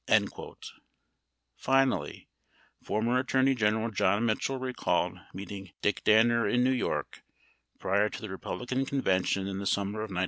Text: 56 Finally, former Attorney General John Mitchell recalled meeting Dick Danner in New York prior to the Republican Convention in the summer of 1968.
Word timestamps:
56 0.07 0.73
Finally, 1.57 2.27
former 2.81 3.19
Attorney 3.19 3.53
General 3.53 3.91
John 3.91 4.25
Mitchell 4.25 4.57
recalled 4.57 5.19
meeting 5.31 5.73
Dick 5.83 6.03
Danner 6.03 6.47
in 6.47 6.63
New 6.63 6.71
York 6.73 7.21
prior 7.77 8.09
to 8.09 8.21
the 8.21 8.29
Republican 8.31 8.83
Convention 8.83 9.45
in 9.45 9.59
the 9.59 9.67
summer 9.67 9.99
of 9.99 10.09
1968. 10.09 10.19